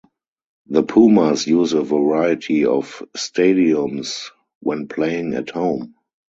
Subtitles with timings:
[0.65, 4.31] The Pumas use a variety of stadiums
[4.61, 5.93] when playing at home.